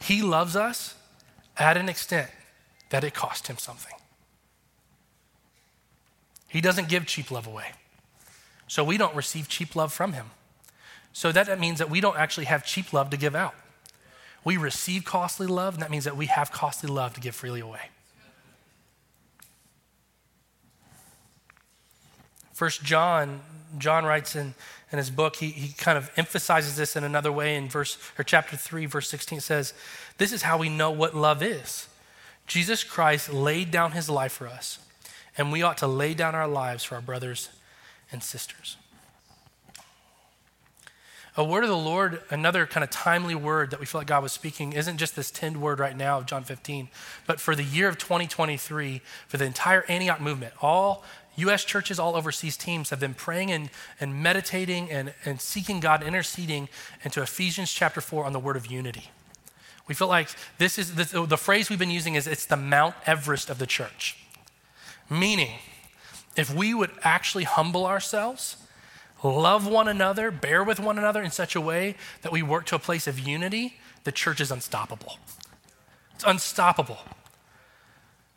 [0.00, 0.94] He loves us
[1.58, 2.30] at an extent
[2.90, 3.94] that it cost him something.
[6.48, 7.72] He doesn't give cheap love away.
[8.68, 10.26] So we don't receive cheap love from him.
[11.12, 13.54] So that means that we don't actually have cheap love to give out.
[14.44, 17.60] We receive costly love, and that means that we have costly love to give freely
[17.60, 17.90] away.
[22.52, 23.40] First John,
[23.76, 24.54] John writes in,
[24.96, 28.24] in his book, he, he kind of emphasizes this in another way in verse or
[28.24, 29.74] chapter 3, verse 16 says,
[30.16, 31.88] This is how we know what love is.
[32.46, 34.78] Jesus Christ laid down his life for us,
[35.36, 37.50] and we ought to lay down our lives for our brothers
[38.10, 38.78] and sisters.
[41.36, 44.22] A word of the Lord, another kind of timely word that we feel like God
[44.22, 46.88] was speaking, isn't just this tend word right now of John 15,
[47.26, 51.04] but for the year of 2023, for the entire Antioch movement, all
[51.36, 51.64] U.S.
[51.64, 53.70] churches, all overseas teams have been praying and,
[54.00, 56.68] and meditating and, and seeking God, interceding
[57.02, 59.10] into Ephesians chapter 4 on the word of unity.
[59.88, 62.94] We feel like this is the, the phrase we've been using is it's the Mount
[63.06, 64.16] Everest of the church.
[65.08, 65.58] Meaning,
[66.36, 68.56] if we would actually humble ourselves,
[69.22, 72.74] love one another, bear with one another in such a way that we work to
[72.74, 75.18] a place of unity, the church is unstoppable.
[76.14, 76.98] It's unstoppable.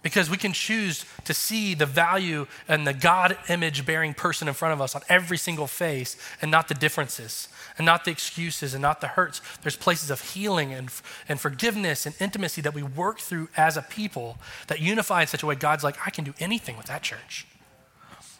[0.01, 4.53] Because we can choose to see the value and the God image bearing person in
[4.53, 8.73] front of us on every single face and not the differences and not the excuses
[8.73, 9.41] and not the hurts.
[9.62, 10.89] There's places of healing and,
[11.27, 15.43] and forgiveness and intimacy that we work through as a people that unify in such
[15.43, 17.45] a way God's like, I can do anything with that church.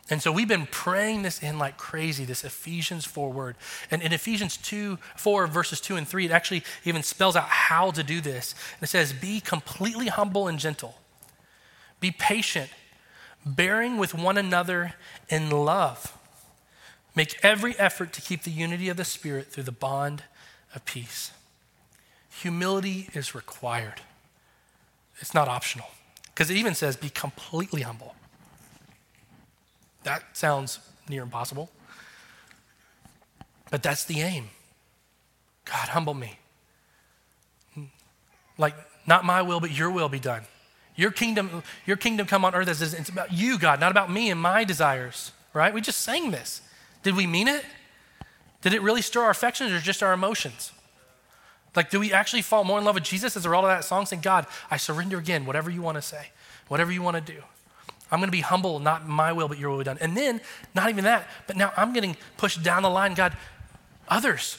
[0.10, 3.58] And so we've been praying this in like crazy, this Ephesians 4 word.
[3.92, 7.92] And in Ephesians 2, 4, verses 2 and 3, it actually even spells out how
[7.92, 8.56] to do this.
[8.80, 10.96] And it says, Be completely humble and gentle
[12.00, 12.70] be patient,
[13.46, 14.94] bearing with one another
[15.30, 16.18] in love.
[17.16, 20.24] Make every effort to keep the unity of the Spirit through the bond
[20.74, 21.32] of peace.
[22.42, 24.02] Humility is required,
[25.20, 25.88] it's not optional.
[26.28, 28.16] Because it even says, be completely humble.
[30.04, 31.70] That sounds near impossible.
[33.70, 34.50] But that's the aim.
[35.66, 36.40] God, humble me.
[38.58, 38.74] Like,
[39.06, 40.44] not my will, but your will be done.
[41.00, 44.30] Your kingdom, your kingdom come on earth as it's about you, God, not about me
[44.30, 45.74] and my desires, right?
[45.74, 46.62] We just sang this.
[47.04, 47.64] Did we mean it?
[48.64, 50.74] Did it really stir our affections or just our emotions?
[51.74, 53.86] Like, do we actually fall more in love with Jesus as a result of that
[53.86, 56.32] song saying, God, I surrender again, whatever you want to say,
[56.68, 57.40] whatever you want to do.
[58.12, 60.00] I'm going to be humble, not my will, but your will be done.
[60.02, 60.42] And then,
[60.76, 63.38] not even that, but now I'm getting pushed down the line, God,
[64.10, 64.58] others.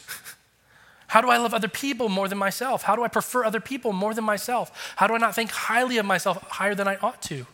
[1.11, 2.85] How do I love other people more than myself?
[2.85, 4.95] How do I prefer other people more than myself?
[4.95, 7.49] How do I not think highly of myself higher than I ought to?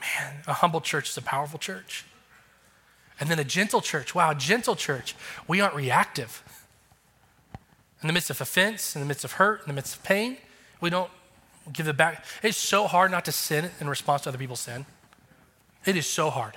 [0.00, 2.04] Man, a humble church is a powerful church.
[3.18, 4.14] And then a gentle church.
[4.14, 5.16] Wow, gentle church.
[5.48, 6.44] We aren't reactive.
[8.00, 10.36] In the midst of offense, in the midst of hurt, in the midst of pain,
[10.80, 11.10] we don't
[11.72, 12.24] give it back.
[12.40, 14.86] It's so hard not to sin in response to other people's sin.
[15.84, 16.56] It is so hard.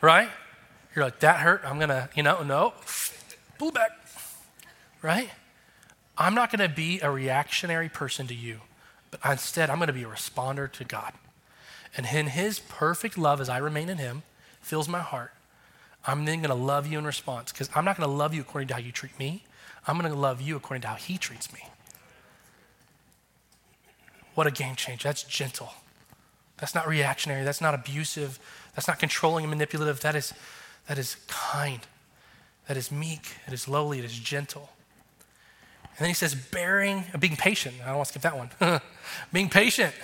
[0.00, 0.30] Right?
[0.98, 1.62] You're like, that hurt.
[1.64, 2.74] I'm going to, you know, no,
[3.56, 3.92] pull back.
[5.00, 5.30] Right?
[6.16, 8.62] I'm not going to be a reactionary person to you,
[9.12, 11.12] but instead, I'm going to be a responder to God.
[11.96, 14.24] And in His perfect love, as I remain in Him,
[14.60, 15.30] fills my heart.
[16.04, 18.40] I'm then going to love you in response because I'm not going to love you
[18.40, 19.44] according to how you treat me.
[19.86, 21.60] I'm going to love you according to how He treats me.
[24.34, 25.06] What a game changer.
[25.06, 25.74] That's gentle.
[26.56, 27.44] That's not reactionary.
[27.44, 28.40] That's not abusive.
[28.74, 30.00] That's not controlling and manipulative.
[30.00, 30.34] That is
[30.88, 31.80] that is kind,
[32.66, 34.70] that is meek, that is lowly, that is gentle.
[35.98, 37.76] And then he says, bearing, being patient.
[37.82, 38.50] I don't want to skip that one.
[39.32, 39.94] being patient.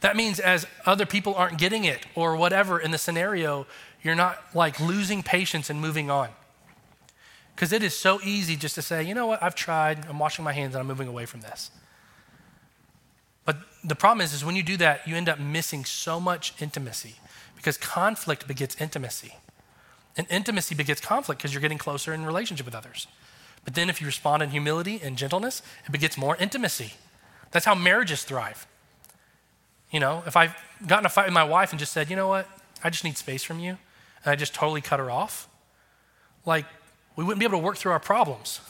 [0.00, 3.66] That means as other people aren't getting it or whatever in the scenario,
[4.02, 6.30] you're not like losing patience and moving on.
[7.54, 10.44] Because it is so easy just to say, you know what, I've tried, I'm washing
[10.44, 11.70] my hands and I'm moving away from this.
[13.44, 16.54] But the problem is, is when you do that, you end up missing so much
[16.60, 17.16] intimacy
[17.54, 19.34] because conflict begets intimacy.
[20.16, 23.06] And intimacy begets conflict because you're getting closer in relationship with others.
[23.64, 26.94] But then if you respond in humility and gentleness, it begets more intimacy.
[27.50, 28.66] That's how marriages thrive.
[29.90, 32.28] You know, if I've gotten a fight with my wife and just said, you know
[32.28, 32.48] what,
[32.82, 33.78] I just need space from you,
[34.24, 35.48] and I just totally cut her off,
[36.44, 36.66] like,
[37.14, 38.60] we wouldn't be able to work through our problems,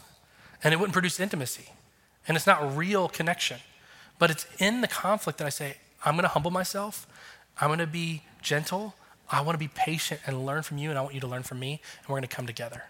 [0.63, 1.71] and it wouldn't produce intimacy.
[2.27, 3.59] And it's not real connection.
[4.19, 7.07] But it's in the conflict that I say, I'm going to humble myself,
[7.61, 8.95] I'm going to be gentle,
[9.33, 11.43] I want to be patient and learn from you, and I want you to learn
[11.43, 12.85] from me, and we're going to come together.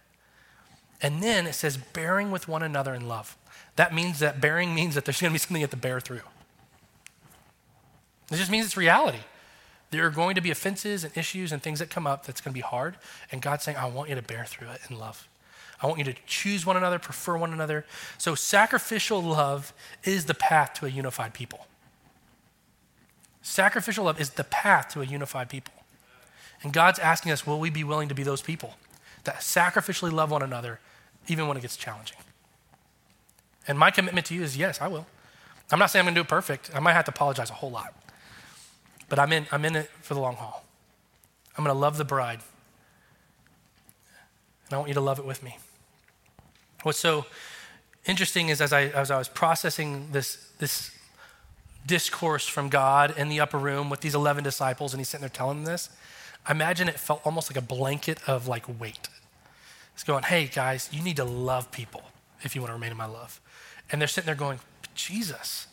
[1.01, 3.37] And then it says, bearing with one another in love.
[3.77, 6.01] That means that bearing means that there's going to be something you have to bear
[6.01, 6.21] through.
[8.31, 9.21] It just means it's reality.
[9.91, 12.53] There are going to be offenses and issues and things that come up that's going
[12.53, 12.97] to be hard.
[13.31, 15.29] And God's saying, I want you to bear through it in love.
[15.83, 17.85] I want you to choose one another, prefer one another.
[18.17, 19.75] So, sacrificial love
[20.05, 21.67] is the path to a unified people.
[23.43, 25.75] Sacrificial love is the path to a unified people.
[26.63, 28.75] And God's asking us, will we be willing to be those people
[29.25, 30.81] that sacrificially love one another,
[31.29, 32.19] even when it gets challenging?
[33.67, 35.07] And my commitment to you is yes, I will.
[35.71, 36.71] I'm not saying I'm going to do it perfect.
[36.75, 37.95] I might have to apologize a whole lot.
[39.09, 40.65] But I'm in, I'm in it for the long haul.
[41.57, 42.41] I'm going to love the bride.
[44.67, 45.59] And I want you to love it with me.
[46.83, 47.27] What's so
[48.07, 50.91] interesting is as I, as I was processing this, this
[51.87, 55.29] discourse from God in the upper room with these 11 disciples, and he's sitting there
[55.29, 55.91] telling them this,
[56.47, 59.09] I imagine it felt almost like a blanket of like weight.
[59.95, 62.03] It's going, hey guys, you need to love people
[62.43, 63.41] if you want to remain in my love.
[63.91, 64.59] And they're sitting there going,
[64.95, 65.67] Jesus,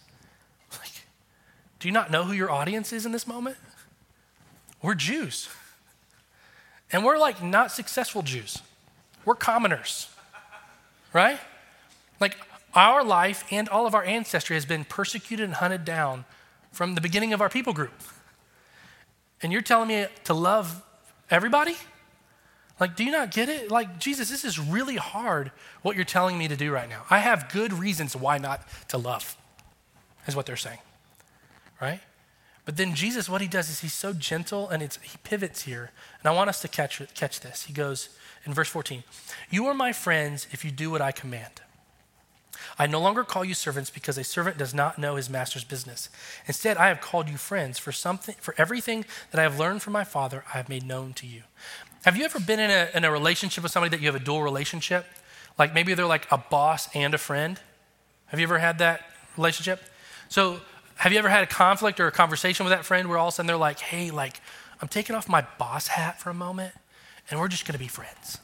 [0.71, 0.91] like,
[1.79, 3.58] do you not know who your audience is in this moment?
[4.82, 5.49] We're Jews.
[6.91, 8.62] And we're like not successful Jews.
[9.25, 10.10] We're commoners,
[11.13, 11.39] right?
[12.19, 12.38] Like
[12.73, 16.25] our life and all of our ancestry has been persecuted and hunted down
[16.71, 17.93] from the beginning of our people group.
[19.41, 20.84] And you're telling me to love
[21.30, 21.75] everybody?
[22.80, 23.69] Like, do you not get it?
[23.69, 27.04] Like, Jesus, this is really hard what you're telling me to do right now.
[27.10, 29.38] I have good reasons why not to love,
[30.28, 30.80] is what they're saying,
[31.82, 31.99] right?
[32.63, 35.91] But then Jesus, what he does is he's so gentle and it's he pivots here.
[36.19, 37.63] And I want us to catch, catch this.
[37.63, 38.10] He goes
[38.45, 39.04] in verse 14
[39.49, 41.62] You are my friends if you do what I command.
[42.78, 46.10] I no longer call you servants because a servant does not know his master's business.
[46.45, 49.93] Instead, I have called you friends for something for everything that I have learned from
[49.93, 51.43] my father I have made known to you.
[52.06, 54.24] Have you ever been in a, in a relationship with somebody that you have a
[54.24, 55.06] dual relationship?
[55.58, 57.60] Like maybe they're like a boss and a friend?
[58.28, 59.02] Have you ever had that
[59.36, 59.84] relationship?
[60.30, 60.62] So,
[60.95, 63.34] have you ever had a conflict or a conversation with that friend where all of
[63.34, 64.41] a sudden they're like, hey, like,
[64.82, 66.74] I'm taking off my boss hat for a moment
[67.30, 68.38] and we're just gonna be friends,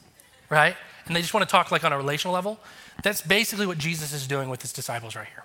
[0.50, 0.76] right?
[1.06, 2.60] And they just wanna talk like on a relational level.
[3.04, 5.44] That's basically what Jesus is doing with his disciples right here.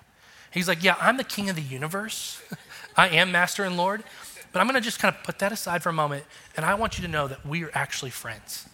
[0.51, 2.41] He's like, yeah, I'm the king of the universe,
[2.97, 4.03] I am master and Lord,
[4.51, 6.25] but I'm going to just kind of put that aside for a moment,
[6.57, 8.67] and I want you to know that we are actually friends.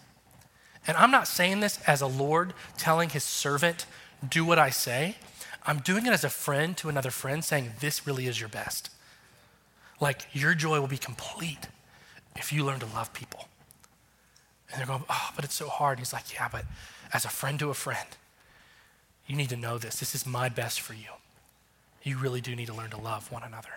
[0.86, 3.86] And I'm not saying this as a Lord telling his servant,
[4.28, 5.16] do what I say.
[5.64, 8.90] I'm doing it as a friend to another friend saying, this really is your best.
[10.00, 11.68] Like, your joy will be complete
[12.36, 13.48] if you learn to love people.
[14.70, 15.98] And they're going, oh, but it's so hard.
[15.98, 16.64] And he's like, yeah, but
[17.12, 18.08] as a friend to a friend,
[19.26, 20.00] you need to know this.
[20.00, 21.10] This is my best for you.
[22.02, 23.68] You really do need to learn to love one another.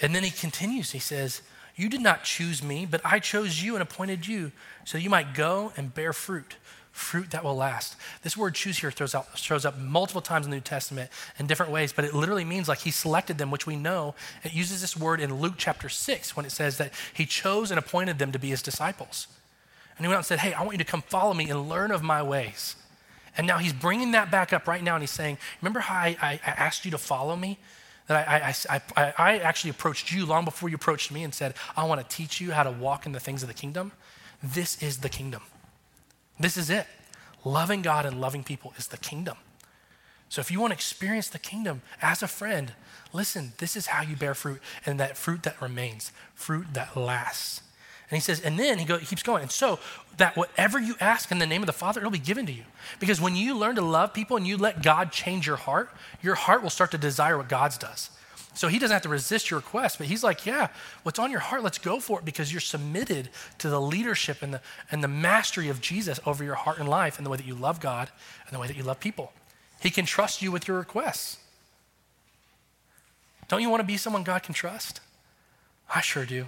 [0.00, 1.42] And then he continues, he says,
[1.76, 4.52] You did not choose me, but I chose you and appointed you
[4.84, 6.56] so you might go and bear fruit,
[6.90, 7.94] fruit that will last.
[8.22, 11.46] This word choose here throws out, shows up multiple times in the New Testament in
[11.46, 14.16] different ways, but it literally means like he selected them, which we know.
[14.42, 17.78] It uses this word in Luke chapter 6 when it says that he chose and
[17.78, 19.28] appointed them to be his disciples.
[19.96, 21.68] And he went out and said, Hey, I want you to come follow me and
[21.68, 22.76] learn of my ways.
[23.36, 26.16] And now he's bringing that back up right now and he's saying, Remember how I,
[26.20, 27.58] I, I asked you to follow me?
[28.06, 31.54] that I, I, I, I, actually approached you long before you approached me and said,
[31.76, 33.92] I want to teach you how to walk in the things of the kingdom.
[34.42, 35.42] This is the kingdom.
[36.38, 36.86] This is it.
[37.44, 39.36] Loving God and loving people is the kingdom.
[40.28, 42.72] So if you want to experience the kingdom as a friend,
[43.12, 47.62] listen, this is how you bear fruit, and that fruit that remains, fruit that lasts.
[48.10, 49.42] And he says, and then he, go, he keeps going.
[49.42, 49.78] And so
[50.18, 52.64] that whatever you ask in the name of the Father, it'll be given to you.
[53.00, 55.90] Because when you learn to love people and you let God change your heart,
[56.22, 58.10] your heart will start to desire what God's does.
[58.54, 60.68] So he doesn't have to resist your request, but he's like, yeah,
[61.02, 64.54] what's on your heart, let's go for it because you're submitted to the leadership and
[64.54, 64.60] the,
[64.92, 67.56] and the mastery of Jesus over your heart and life and the way that you
[67.56, 68.10] love God
[68.46, 69.32] and the way that you love people.
[69.80, 71.38] He can trust you with your requests.
[73.48, 75.00] Don't you want to be someone God can trust?
[75.92, 76.46] I sure do.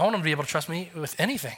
[0.00, 1.56] I want him to be able to trust me with anything.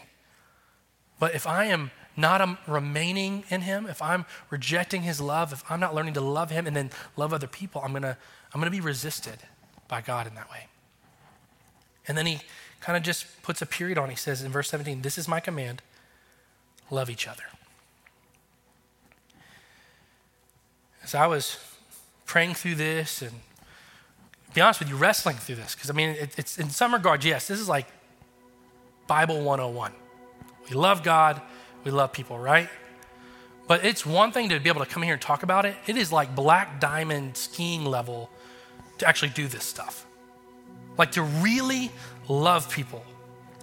[1.21, 5.63] But if I am not um, remaining in him, if I'm rejecting his love, if
[5.71, 8.17] I'm not learning to love him and then love other people, I'm going to
[8.53, 9.37] I'm going to be resisted
[9.87, 10.67] by God in that way.
[12.09, 12.41] And then he
[12.81, 14.11] kind of just puts a period on.
[14.11, 15.81] He says in verse 17, This is my command
[16.91, 17.45] love each other.
[21.05, 21.59] As I was
[22.27, 23.33] praying through this and
[24.53, 27.25] be honest with you, wrestling through this, because I mean, it, it's in some regards,
[27.25, 27.87] yes, this is like
[29.13, 29.93] Bible 101.
[30.71, 31.43] We love God,
[31.85, 32.71] we love people, right?
[33.69, 35.77] But it's one thing to be able to come here and talk about it.
[35.87, 38.31] It is like black diamond skiing level
[38.97, 40.07] to actually do this stuff.
[40.97, 41.91] Like to really
[42.27, 43.05] love people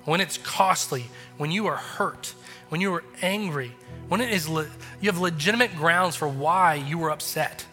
[0.06, 1.06] when it's costly,
[1.38, 2.36] when you are hurt,
[2.68, 3.76] when you are angry,
[4.08, 4.70] when it is le-
[5.02, 7.66] you have legitimate grounds for why you were upset,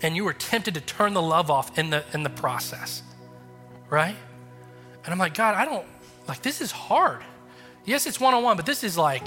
[0.00, 3.02] and you were tempted to turn the love off in the in the process,
[3.90, 4.14] right?
[5.04, 5.84] And I'm like, God, I don't
[6.28, 7.22] like this is hard.
[7.84, 9.26] Yes, it's one on one, but this is like,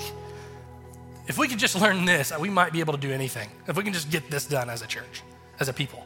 [1.27, 3.49] if we could just learn this, we might be able to do anything.
[3.67, 5.23] If we can just get this done as a church,
[5.59, 6.05] as a people.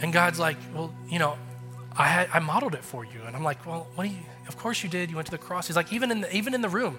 [0.00, 1.36] And God's like, well, you know,
[1.96, 4.20] I had I modeled it for you, and I'm like, well, what do you?
[4.48, 5.10] Of course you did.
[5.10, 5.66] You went to the cross.
[5.66, 6.98] He's like, even in the, even in the room,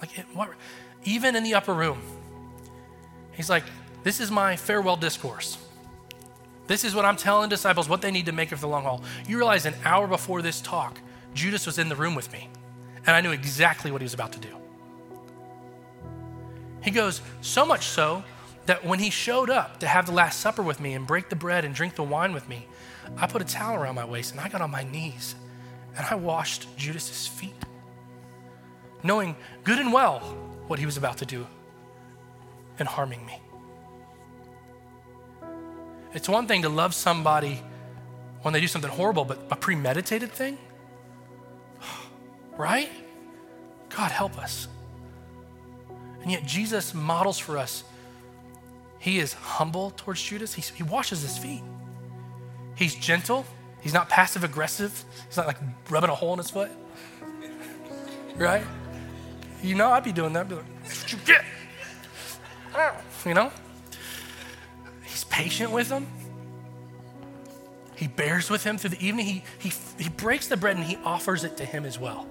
[0.00, 0.50] like what,
[1.04, 2.00] even in the upper room.
[3.32, 3.64] He's like,
[4.04, 5.58] this is my farewell discourse.
[6.66, 8.84] This is what I'm telling disciples what they need to make it for the long
[8.84, 9.02] haul.
[9.26, 10.98] You realize an hour before this talk,
[11.34, 12.48] Judas was in the room with me,
[13.06, 14.56] and I knew exactly what he was about to do.
[16.82, 18.24] He goes, so much so
[18.66, 21.36] that when he showed up to have the Last Supper with me and break the
[21.36, 22.66] bread and drink the wine with me,
[23.16, 25.34] I put a towel around my waist and I got on my knees
[25.96, 27.54] and I washed Judas's feet,
[29.02, 30.20] knowing good and well
[30.66, 31.46] what he was about to do
[32.78, 33.40] and harming me.
[36.12, 37.62] It's one thing to love somebody
[38.42, 40.58] when they do something horrible, but a premeditated thing?
[42.56, 42.90] Right?
[43.88, 44.68] God help us.
[46.22, 47.84] And yet, Jesus models for us.
[48.98, 51.62] He is humble towards Judas, he, he washes his feet.
[52.74, 53.44] He's gentle,
[53.82, 55.58] he's not passive aggressive, he's not like
[55.90, 56.70] rubbing a hole in his foot.
[58.36, 58.64] Right?
[59.62, 60.40] You know, I'd be doing that.
[60.40, 61.44] I'd be like, what you get.
[63.24, 63.52] You know?
[65.04, 66.06] He's patient with him.
[67.96, 69.26] He bears with him through the evening.
[69.26, 72.26] He, he, he breaks the bread and he offers it to him as well.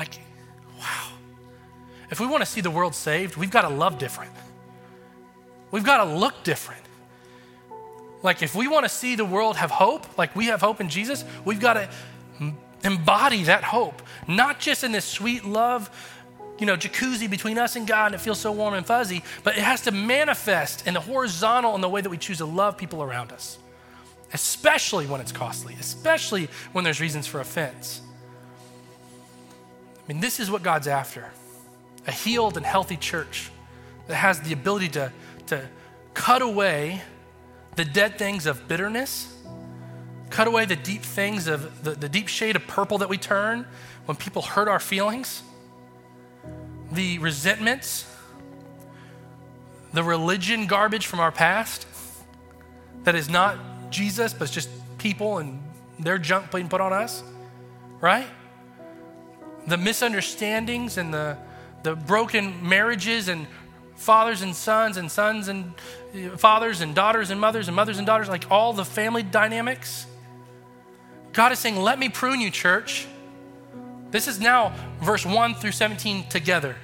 [0.00, 0.18] Like,
[0.78, 1.08] wow.
[2.10, 4.32] If we want to see the world saved, we've got to love different.
[5.72, 6.80] We've got to look different.
[8.22, 10.88] Like, if we want to see the world have hope, like we have hope in
[10.88, 11.90] Jesus, we've got to
[12.82, 15.90] embody that hope, not just in this sweet love
[16.58, 19.56] you know, jacuzzi between us and God and it feels so warm and fuzzy, but
[19.56, 22.76] it has to manifest in the horizontal in the way that we choose to love
[22.76, 23.58] people around us,
[24.34, 28.02] especially when it's costly, especially when there's reasons for offense.
[30.04, 31.30] I mean, this is what God's after
[32.06, 33.50] a healed and healthy church
[34.06, 35.12] that has the ability to,
[35.46, 35.68] to
[36.14, 37.02] cut away
[37.76, 39.36] the dead things of bitterness,
[40.30, 43.66] cut away the deep things of the, the deep shade of purple that we turn
[44.06, 45.42] when people hurt our feelings
[46.92, 48.06] the resentments,
[49.92, 51.86] the religion garbage from our past
[53.04, 53.58] that is not
[53.90, 55.62] Jesus, but it's just people and
[55.98, 57.22] their junk being put on us,
[58.00, 58.26] right?
[59.66, 61.36] The misunderstandings and the,
[61.82, 63.46] the broken marriages and
[63.96, 65.74] fathers and sons and sons and
[66.14, 70.06] uh, fathers and daughters and mothers and mothers and daughters, like all the family dynamics.
[71.32, 73.06] God is saying, Let me prune you, church.
[74.10, 76.76] This is now verse 1 through 17 together.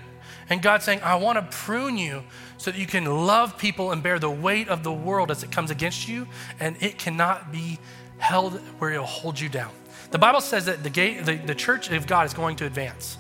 [0.49, 2.22] And God's saying, I want to prune you
[2.57, 5.51] so that you can love people and bear the weight of the world as it
[5.51, 6.29] comes against you,
[6.61, 7.79] and it cannot be
[8.18, 9.72] held where it'll hold you down.
[10.11, 13.18] The Bible says that the, gate, the, the church of God is going to advance.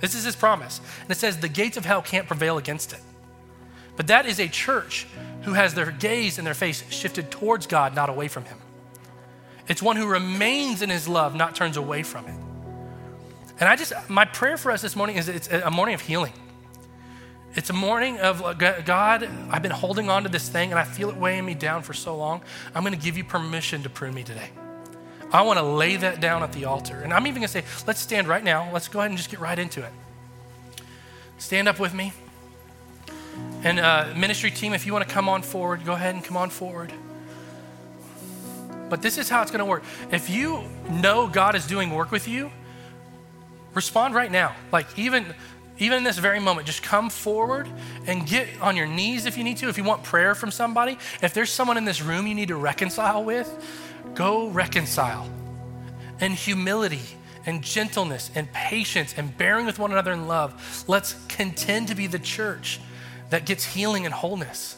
[0.00, 0.80] This is his promise.
[1.02, 3.00] And it says the gates of hell can't prevail against it.
[3.96, 5.06] But that is a church
[5.42, 8.58] who has their gaze and their face shifted towards God, not away from him.
[9.68, 12.34] It's one who remains in his love, not turns away from it.
[13.60, 16.32] And I just, my prayer for us this morning is it's a morning of healing.
[17.54, 20.84] It's a morning of uh, God, I've been holding on to this thing and I
[20.84, 22.40] feel it weighing me down for so long.
[22.74, 24.50] I'm going to give you permission to prune me today.
[25.32, 27.00] I want to lay that down at the altar.
[27.00, 28.70] And I'm even going to say, let's stand right now.
[28.72, 29.92] Let's go ahead and just get right into it.
[31.38, 32.12] Stand up with me.
[33.64, 36.36] And uh, ministry team, if you want to come on forward, go ahead and come
[36.36, 36.92] on forward.
[38.90, 39.84] But this is how it's going to work.
[40.10, 42.52] If you know God is doing work with you,
[43.74, 44.54] Respond right now.
[44.70, 45.34] Like even
[45.78, 47.66] even in this very moment, just come forward
[48.06, 49.68] and get on your knees if you need to.
[49.68, 52.56] If you want prayer from somebody, if there's someone in this room you need to
[52.56, 53.50] reconcile with,
[54.14, 55.28] go reconcile.
[56.20, 57.02] And humility
[57.46, 62.06] and gentleness and patience and bearing with one another in love, let's contend to be
[62.06, 62.80] the church
[63.30, 64.76] that gets healing and wholeness.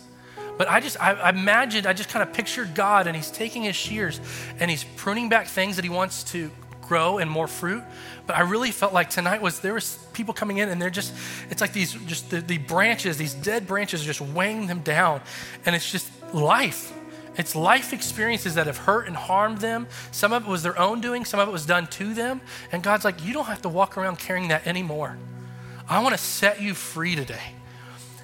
[0.57, 3.77] But I just, I, imagined, I just kind of pictured God and He's taking His
[3.77, 4.21] shears
[4.59, 6.51] and He's pruning back things that He wants to
[6.83, 7.83] grow and more fruit.
[8.27, 11.13] But I really felt like tonight was there was people coming in and they're just,
[11.51, 15.21] it's like these, just the, the branches, these dead branches are just weighing them down.
[15.67, 16.93] And it's just life.
[17.37, 19.87] It's life experiences that have hurt and harmed them.
[20.13, 22.41] Some of it was their own doing, some of it was done to them.
[22.71, 25.17] And God's like, you don't have to walk around carrying that anymore.
[25.89, 27.53] I want to set you free today.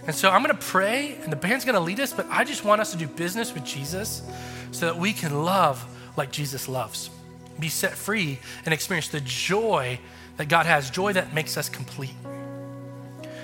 [0.06, 2.44] And so I'm going to pray, and the band's going to lead us, but I
[2.44, 4.22] just want us to do business with Jesus
[4.70, 5.84] so that we can love
[6.16, 7.11] like Jesus loves.
[7.61, 10.00] be set free and experience the joy
[10.38, 12.14] that God has, joy that makes us complete.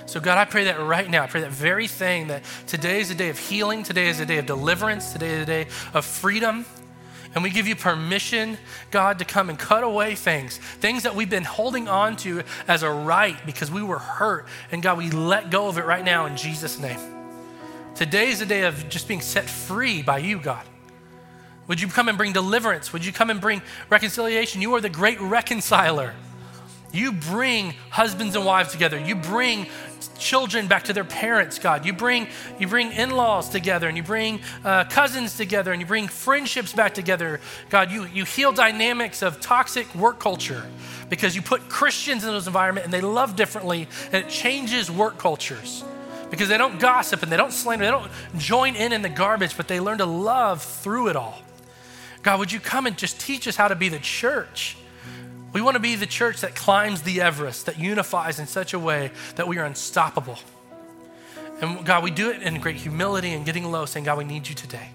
[0.07, 1.23] So, God, I pray that right now.
[1.23, 4.25] I pray that very thing that today is a day of healing, today is a
[4.25, 6.65] day of deliverance, today is a day of freedom.
[7.35, 8.57] And we give you permission,
[8.89, 12.83] God, to come and cut away things, things that we've been holding on to as
[12.83, 14.47] a right because we were hurt.
[14.71, 16.99] And God, we let go of it right now in Jesus' name.
[17.93, 20.65] Today is a day of just being set free by you, God.
[21.67, 22.93] Would you come and bring deliverance?
[22.93, 24.61] Would you come and bring reconciliation?
[24.61, 26.13] You are the great reconciler.
[26.93, 28.97] You bring husbands and wives together.
[28.97, 29.67] You bring
[30.17, 31.85] children back to their parents, God.
[31.85, 32.27] You bring,
[32.59, 36.73] you bring in laws together and you bring uh, cousins together and you bring friendships
[36.73, 37.39] back together.
[37.69, 40.65] God, you, you heal dynamics of toxic work culture
[41.09, 45.17] because you put Christians in those environments and they love differently and it changes work
[45.17, 45.83] cultures
[46.29, 49.55] because they don't gossip and they don't slander, they don't join in in the garbage,
[49.55, 51.39] but they learn to love through it all.
[52.23, 54.77] God, would you come and just teach us how to be the church?
[55.53, 58.79] We want to be the church that climbs the Everest, that unifies in such a
[58.79, 60.37] way that we are unstoppable.
[61.61, 64.47] And God, we do it in great humility and getting low, saying, God, we need
[64.47, 64.89] you today.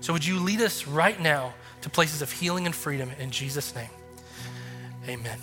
[0.00, 3.74] So would you lead us right now to places of healing and freedom in Jesus'
[3.74, 3.90] name?
[5.08, 5.38] Amen.